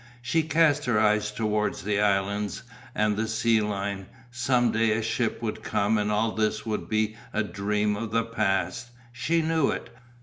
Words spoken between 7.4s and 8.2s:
dream of